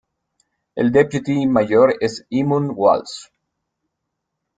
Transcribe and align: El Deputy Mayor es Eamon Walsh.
El 0.75 0.91
Deputy 0.91 1.45
Mayor 1.45 1.93
es 1.99 2.25
Eamon 2.31 2.71
Walsh. 2.75 3.27